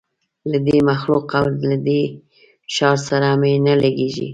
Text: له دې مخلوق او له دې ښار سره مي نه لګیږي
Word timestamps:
له 0.51 0.57
دې 0.67 0.77
مخلوق 0.89 1.25
او 1.39 1.45
له 1.69 1.75
دې 1.87 2.01
ښار 2.73 2.97
سره 3.07 3.27
مي 3.41 3.53
نه 3.65 3.73
لګیږي 3.81 4.27